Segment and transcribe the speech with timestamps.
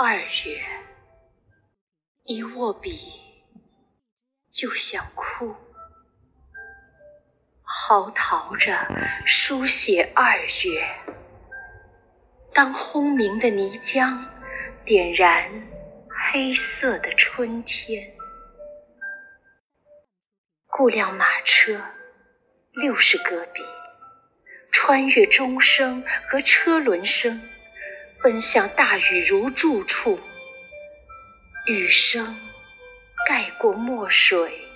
[0.00, 0.62] 二月，
[2.22, 3.00] 一握笔
[4.52, 5.56] 就想哭，
[7.62, 8.86] 嚎啕着
[9.26, 10.88] 书写二月。
[12.54, 14.24] 当轰鸣的泥浆
[14.84, 15.68] 点燃
[16.08, 18.14] 黑色的春天，
[20.68, 21.82] 雇辆马车
[22.70, 23.64] 六十个笔，
[24.70, 27.42] 穿越钟声和车轮声。
[28.20, 30.20] 奔向大雨如注处，
[31.66, 32.36] 雨声
[33.28, 34.68] 盖过墨水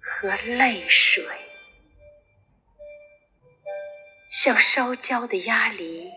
[0.00, 1.24] 和泪水，
[4.30, 6.10] 像烧焦的鸭梨。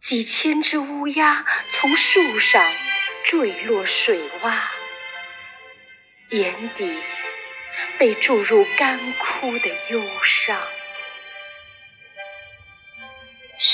[0.00, 2.70] 几千只乌鸦从树上
[3.24, 4.60] 坠落水洼，
[6.28, 6.98] 眼底
[7.98, 10.60] 被注入干枯的忧伤。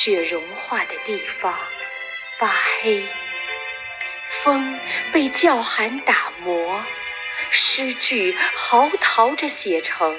[0.03, 1.59] 雪融化的地方
[2.39, 2.48] 发
[2.81, 3.06] 黑，
[4.31, 4.81] 风
[5.12, 6.83] 被叫喊打磨，
[7.51, 10.19] 诗句嚎啕着写成。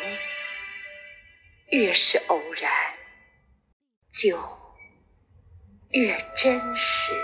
[1.72, 2.72] 越是偶然，
[4.12, 4.38] 就
[5.90, 7.16] 越真实。